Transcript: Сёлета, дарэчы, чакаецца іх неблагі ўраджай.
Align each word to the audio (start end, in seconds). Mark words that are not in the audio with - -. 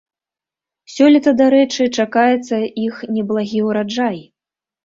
Сёлета, 0.93 1.31
дарэчы, 1.41 1.83
чакаецца 1.97 2.57
іх 2.87 2.95
неблагі 3.19 3.59
ўраджай. 3.67 4.17